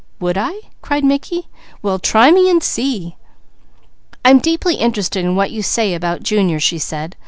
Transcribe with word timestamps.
"Would 0.19 0.35
I?" 0.35 0.61
cried 0.81 1.03
Mickey. 1.03 1.47
"Well 1.83 1.99
try 1.99 2.31
me 2.31 2.49
and 2.49 2.63
see!" 2.63 3.17
"I'm 4.25 4.39
deeply 4.39 4.73
interested 4.77 5.23
in 5.23 5.35
what 5.35 5.51
you 5.51 5.61
say 5.61 5.93
about 5.93 6.23
Junior," 6.23 6.59
she 6.59 6.79
said. 6.79 7.15